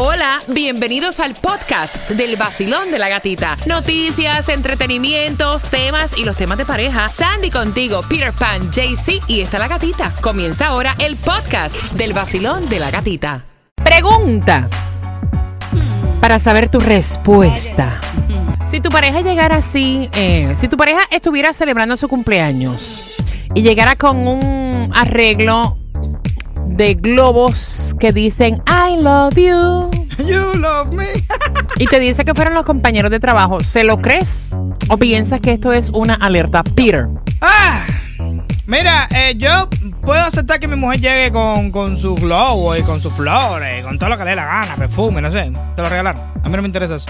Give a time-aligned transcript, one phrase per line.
[0.00, 3.56] Hola, bienvenidos al podcast del vacilón de la gatita.
[3.66, 7.08] Noticias, entretenimientos, temas y los temas de pareja.
[7.08, 10.14] Sandy contigo, Peter Pan, JC y está la gatita.
[10.20, 13.44] Comienza ahora el podcast del vacilón de la gatita.
[13.74, 14.70] Pregunta
[16.20, 18.00] para saber tu respuesta.
[18.70, 23.16] Si tu pareja llegara así, eh, si tu pareja estuviera celebrando su cumpleaños
[23.52, 25.77] y llegara con un arreglo
[26.78, 29.90] de globos que dicen I love you
[30.24, 31.06] You love me.
[31.76, 34.50] y te dice que fueron los compañeros de trabajo, ¿se lo crees
[34.88, 37.08] o piensas que esto es una alerta Peter?
[37.40, 37.80] Ah,
[38.66, 39.68] mira, eh, yo
[40.00, 43.98] puedo aceptar que mi mujer llegue con, con sus globos y con sus flores, con
[43.98, 45.52] todo lo que le dé la gana, perfume, no sé.
[45.76, 46.22] Te lo regalaron.
[46.42, 47.06] A mí no me interesa eso.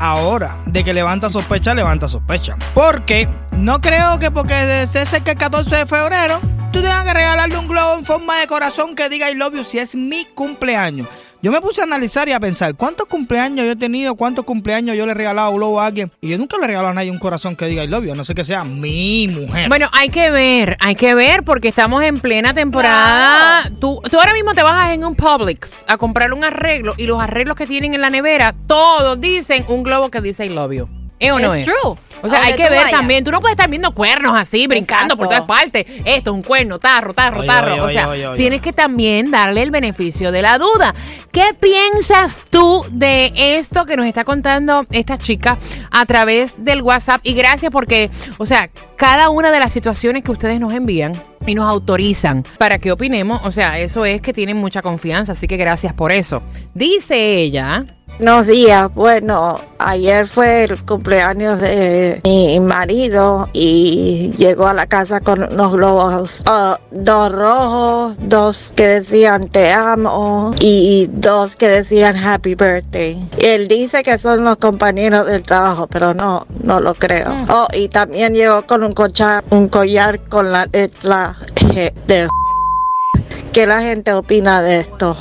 [0.00, 2.56] Ahora, de que levanta sospecha, levanta sospecha.
[2.74, 6.40] Porque no creo que porque es cerca el 14 de febrero,
[6.74, 9.62] tú tengas que regalarle un globo en forma de corazón que diga I love you
[9.62, 11.06] si es mi cumpleaños.
[11.40, 14.96] Yo me puse a analizar y a pensar cuántos cumpleaños yo he tenido, cuántos cumpleaños
[14.96, 16.10] yo le he regalado un globo a alguien.
[16.20, 18.12] Y yo nunca le he regalado a nadie un corazón que diga I love you,
[18.12, 19.68] a no sé que sea mi mujer.
[19.68, 23.70] Bueno, hay que ver, hay que ver porque estamos en plena temporada.
[23.78, 27.22] Tú, tú ahora mismo te bajas en un Publix a comprar un arreglo y los
[27.22, 30.88] arreglos que tienen en la nevera, todos dicen un globo que dice I love you.
[31.18, 31.64] ¿Es o no es?
[31.64, 31.96] True.
[32.22, 33.22] O sea, hay que ver también.
[33.22, 35.84] Tú no puedes estar viendo cuernos así, brincando por todas partes.
[36.04, 37.72] Esto es un cuerno, tarro, tarro, Oye, tarro.
[37.72, 40.94] oye, o sea, oye, oye, tienes que también darle el beneficio de la duda.
[41.32, 45.58] ¿Qué piensas tú de esto que nos está contando esta chica
[45.90, 47.20] a través del WhatsApp?
[47.24, 51.12] Y gracias porque, o sea, cada una de las situaciones que ustedes nos envían
[51.46, 55.46] y nos autorizan para que opinemos, o sea, eso es que tienen mucha confianza, así
[55.46, 56.42] que gracias por eso.
[56.72, 57.84] Dice ella,
[58.18, 58.94] Buenos días.
[58.94, 65.72] Bueno, ayer fue el cumpleaños de mi marido y llegó a la casa con unos
[65.72, 73.28] globos, ah, dos rojos, dos que decían te amo y dos que decían happy birthday.
[73.38, 77.36] Él dice que son los compañeros del trabajo, pero no, no lo creo.
[77.50, 82.28] Oh, y también llegó con un, cocha- un collar con la letra G de
[83.52, 85.16] ¿Qué la gente opina de esto?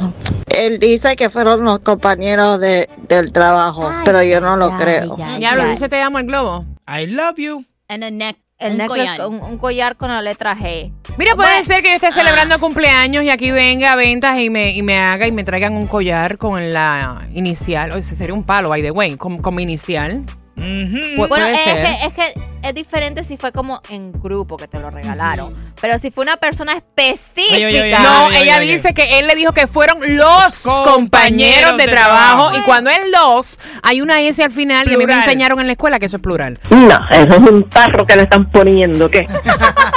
[0.53, 5.17] Él dice que fueron los compañeros de, del trabajo, pero yo no lo creo.
[5.17, 6.65] ya lo dice te amo el globo.
[6.87, 7.65] I love you.
[7.89, 9.17] And a neck, El un necklace collar.
[9.17, 10.91] con un collar con la letra G.
[11.17, 12.11] Mira, puede Bueno, ser que yo esté ah.
[12.13, 15.73] celebrando cumpleaños y aquí venga a ventas y me, y me haga y me traigan
[15.75, 17.91] un collar con la inicial.
[17.91, 20.21] O ese sería un palo, by the way, con, con mi inicial.
[20.55, 22.33] Pu- Bueno, es que, es que
[22.63, 25.53] es diferente si fue como en grupo que te lo regalaron.
[25.81, 27.55] Pero si fue una persona específica.
[27.55, 30.93] Oye, oye, oye, No, oye, ella dice que él le dijo que fueron los compañeros,
[30.93, 32.37] Compañeros de, de trabajo.
[32.49, 32.57] trabajo.
[32.57, 35.23] Y cuando es los, hay una S al final y a mí me Plural.
[35.23, 36.57] enseñaron en la escuela que eso es plural.
[36.69, 39.27] No, eso es un tarro que le están poniendo, ¿qué?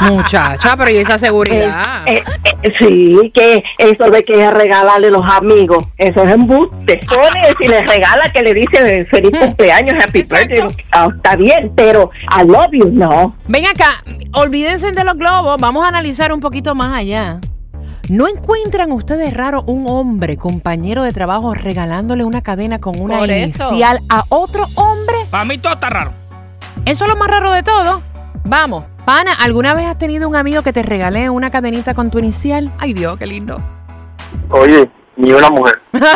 [0.00, 2.02] Muchacha, pero ¿y esa seguridad?
[2.06, 2.22] Eh,
[2.62, 7.00] eh, sí, que eso de que regalarle los amigos, eso es embuste.
[7.08, 10.48] Pone, si le regala que le dice feliz cumpleaños, happy Exacto.
[10.48, 13.36] birthday, ah, está bien, pero I love you, no.
[13.48, 17.40] Ven acá, olvídense de los globos, vamos a analizar un poquito más allá.
[18.08, 23.30] ¿No encuentran ustedes raro un hombre, compañero de trabajo, regalándole una cadena con una Por
[23.30, 23.68] eso.
[23.70, 25.14] inicial a otro hombre?
[25.30, 26.12] Para mí todo está raro.
[26.84, 28.02] Eso es lo más raro de todo.
[28.44, 32.18] Vamos, pana, ¿alguna vez has tenido un amigo que te regale una cadenita con tu
[32.18, 32.72] inicial?
[32.78, 33.60] Ay Dios, qué lindo.
[34.50, 35.80] Oye, ni una mujer.
[35.92, 36.10] Ninguno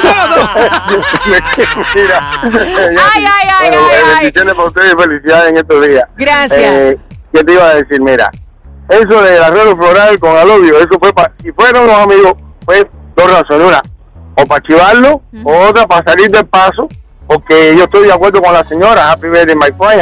[0.00, 0.48] de los dos.
[1.94, 2.40] Mira.
[2.42, 4.10] Ay, ay, ay, Bueno, ay, eh, ay.
[4.20, 6.04] Bendiciones para ustedes y felicidades en estos días.
[6.16, 6.60] Gracias.
[6.60, 6.98] Eh,
[7.32, 8.00] ¿Qué te iba a decir?
[8.00, 8.30] Mira,
[8.88, 11.32] eso del arreglo floral con alobio, eso fue para.
[11.42, 12.34] Si fueron los amigos,
[12.64, 13.68] fue dos razones.
[13.68, 13.82] Una,
[14.36, 16.88] o para chivarlo, o otra para salir del paso,
[17.26, 20.00] porque yo estoy de acuerdo con la señora, happy birthday my friend,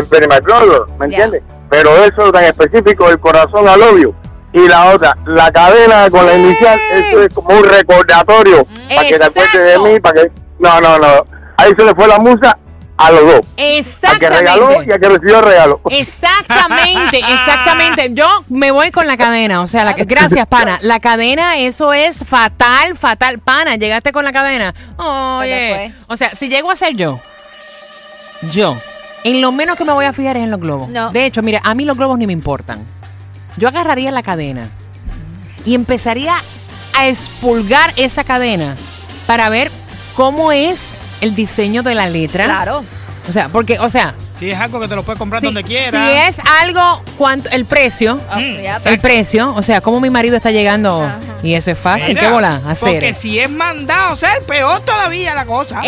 [0.00, 1.42] my brother, ¿me entiendes?
[1.70, 4.14] Pero eso tan específico del corazón alobio.
[4.52, 9.18] Y la otra, la cadena con la inicial, eso es como un recordatorio para que
[9.18, 10.32] te acuerdes de mí, para que...
[10.58, 11.24] No, no, no.
[11.56, 12.58] Ahí se le fue la musa
[12.98, 13.40] a los dos.
[14.02, 14.92] Al que regaló y Exactamente.
[14.92, 15.80] al que recibió el regalo.
[15.90, 18.08] Exactamente, exactamente.
[18.12, 20.78] Yo me voy con la cadena, o sea, la que, gracias, pana.
[20.82, 23.38] La cadena, eso es fatal, fatal.
[23.38, 24.74] Pana, llegaste con la cadena.
[24.98, 27.18] Oye, o sea, si llego a ser yo,
[28.50, 28.76] yo,
[29.24, 30.88] en lo menos que me voy a fijar es en los globos.
[30.88, 31.10] No.
[31.10, 32.84] De hecho, mira, a mí los globos ni me importan.
[33.56, 34.68] Yo agarraría la cadena
[35.64, 36.34] y empezaría
[36.96, 38.76] a expulgar esa cadena
[39.26, 39.70] para ver
[40.16, 40.80] cómo es
[41.20, 42.44] el diseño de la letra.
[42.46, 42.84] Claro.
[43.28, 45.62] O sea, porque, o sea, Si es algo que te lo puedes comprar Si, donde
[45.62, 46.10] si quieras.
[46.28, 50.50] es algo, ¿cuánto, el precio, Ah, Mm, el precio, o sea, cómo mi marido está
[50.50, 51.08] llegando,
[51.44, 52.88] y eso es fácil, Mira, ¿qué bola hacer?
[52.94, 55.80] Porque si es mandado ser, peor todavía la cosa.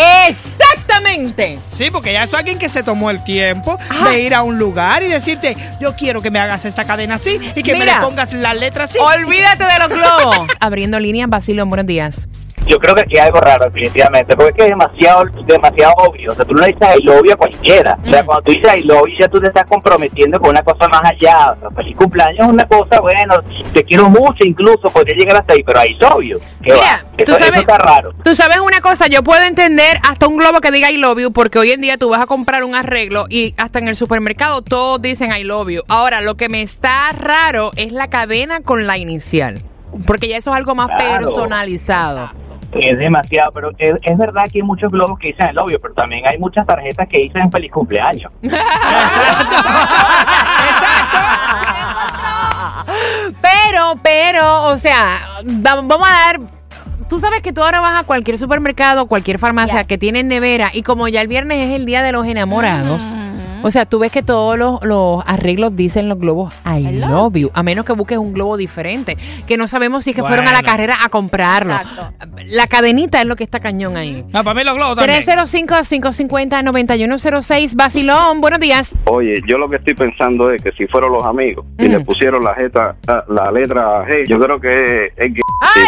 [0.94, 1.58] Exactamente.
[1.74, 4.10] Sí, porque ya es alguien que se tomó el tiempo Ajá.
[4.10, 7.40] de ir a un lugar y decirte, yo quiero que me hagas esta cadena así
[7.54, 8.98] y que me le pongas las letras así.
[8.98, 10.48] Olvídate de los globos.
[10.60, 12.28] Abriendo línea, Basilio, buenos días.
[12.66, 16.32] Yo creo que aquí hay algo raro, definitivamente, porque es que es demasiado, demasiado obvio.
[16.32, 17.98] O sea, tú no le dices I love you a cualquiera.
[18.06, 18.26] O sea, Mm.
[18.26, 21.02] cuando tú dices I love you, ya tú te estás comprometiendo con una cosa más
[21.04, 21.52] allá.
[21.52, 23.34] O sea, feliz cumpleaños es una cosa, bueno,
[23.72, 26.38] te quiero mucho, incluso podría llegar hasta ahí, pero I love you.
[26.62, 27.24] ¿Qué Mira, va?
[27.24, 28.12] tú Eso, está raro.
[28.24, 31.32] Tú sabes una cosa, yo puedo entender hasta un globo que diga I love you,
[31.32, 34.62] porque hoy en día tú vas a comprar un arreglo y hasta en el supermercado
[34.62, 35.82] todos dicen I love you.
[35.88, 39.60] Ahora, lo que me está raro es la cadena con la inicial,
[40.06, 41.26] porque ya eso es algo más Claro.
[41.26, 42.30] personalizado.
[42.80, 45.94] Es demasiado, pero es, es verdad que hay muchos globos que dicen el obvio, pero
[45.94, 48.30] también hay muchas tarjetas que dicen feliz cumpleaños.
[48.42, 49.56] Exacto.
[50.70, 51.18] Exacto.
[53.40, 56.40] Pero, pero, o sea, va- vamos a dar.
[57.08, 60.82] Tú sabes que tú ahora vas a cualquier supermercado, cualquier farmacia que tiene nevera y
[60.82, 63.20] como ya el viernes es el día de los enamorados, Ujú.
[63.66, 67.10] O sea, tú ves que todos los, los arreglos dicen los globos I I love,
[67.10, 69.16] love you, a menos que busques un globo diferente,
[69.46, 71.74] que no sabemos si es que fueron a la carrera a comprarlo.
[71.74, 72.12] Exacto.
[72.46, 74.24] La cadenita es lo que está cañón ahí.
[74.32, 75.22] No, para mí los globos también.
[75.24, 78.94] 305-550-9106, Basilón, buenos días.
[79.06, 81.92] Oye, yo lo que estoy pensando es que si fueron los amigos y Mm.
[81.92, 85.82] le pusieron la, jeta, la, la letra G, yo creo que es que Ay,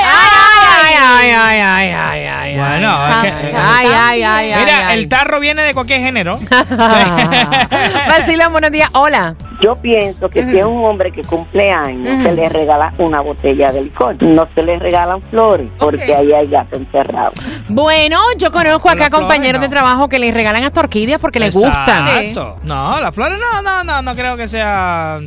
[0.99, 1.00] ay,
[1.31, 2.56] ay, ay, ay, ay, ay.
[2.56, 4.99] Bueno, ay, es que- ay, ay, ay, ay, Mira, ay.
[4.99, 6.38] el tarro viene de cualquier género.
[8.08, 8.88] Basilón, buenos días.
[8.92, 9.34] Hola.
[9.62, 12.24] Yo pienso que si es un hombre que cumple años, Ujú.
[12.26, 14.22] se le regala una botella de licor.
[14.22, 16.18] No se le regalan flores, porque Ok.
[16.18, 17.32] ahí hay gato encerrado.
[17.68, 19.72] Bueno, yo conozco acá compañeros de no.
[19.72, 22.06] trabajo que les regalan hasta orquídeas porque les gustan.
[22.08, 22.56] Exacto.
[22.64, 25.18] No, las flores no, no, no, no creo que sea.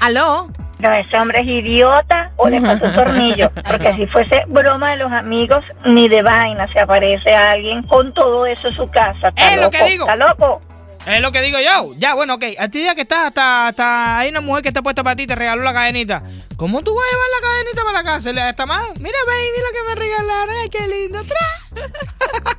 [0.00, 0.48] ¿Aló?
[0.80, 3.50] No, ese hombre es idiota o le pasó un tornillo.
[3.68, 8.46] Porque si fuese broma de los amigos, ni de vaina se aparece alguien con todo
[8.46, 9.28] eso en su casa.
[9.30, 10.04] Está Es lo que digo.
[10.08, 10.60] Está loco.
[11.08, 11.94] Es lo que digo yo.
[11.96, 12.44] Ya, bueno, ok.
[12.58, 15.26] A ti ya que estás, hasta, hasta hay una mujer que está puesta para ti
[15.26, 16.22] te regaló la cadenita.
[16.56, 18.48] ¿Cómo tú vas a llevar la cadenita para la casa?
[18.50, 18.88] Está más.
[18.98, 20.54] Mira, baby, lo que me regalaron.
[20.60, 21.24] Ay, qué lindo.
[21.24, 21.88] Tra.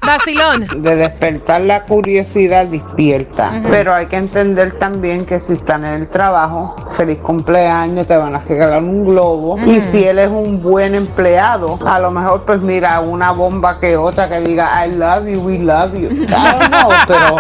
[0.02, 0.82] Basilón.
[0.82, 3.62] De despertar la curiosidad despierta.
[3.70, 8.36] Pero hay que entender también que si están en el trabajo, feliz cumpleaños, te van
[8.36, 9.60] a regalar un globo.
[9.60, 13.98] Y si él es un buen empleado, a lo mejor pues mira una bomba que
[13.98, 16.10] otra que diga I love you, we love you.
[16.10, 17.38] I don't know, pero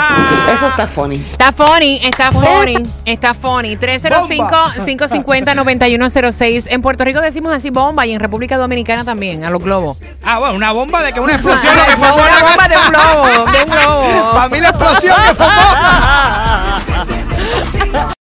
[0.53, 1.15] eso está funny.
[1.31, 2.75] Está funny, está funny,
[3.05, 3.77] está funny.
[3.77, 6.67] 305-550-9106.
[6.69, 9.99] En Puerto Rico decimos así bomba y en República Dominicana también, a los globos.
[10.23, 12.89] Ah, bueno, una bomba de que una explosión lo que formó Una bomba de un
[12.89, 14.31] globo, de un globo.
[14.33, 15.61] Para mí la explosión que formó.